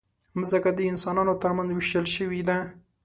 مځکه 0.39 0.69
د 0.73 0.79
انسانانو 0.91 1.33
ترمنځ 1.43 1.69
وېشل 1.73 2.05
شوې 2.15 2.41
ده. 2.47 2.57